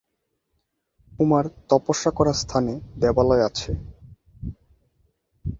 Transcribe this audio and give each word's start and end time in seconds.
উমার 1.11 1.45
তপস্যা 1.69 2.11
করা 2.17 2.33
স্থানে 2.33 2.73
দেবালয় 3.01 3.43
আছে। 3.45 3.71